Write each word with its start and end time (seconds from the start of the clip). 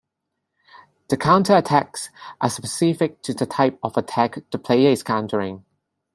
The 1.09 1.17
counter-attacks 1.17 2.09
are 2.41 2.49
specific 2.49 3.21
to 3.21 3.35
the 3.35 3.45
type 3.45 3.77
of 3.83 3.95
attack 3.95 4.39
the 4.49 4.57
player 4.57 4.89
is 4.89 5.03
countering. 5.03 5.63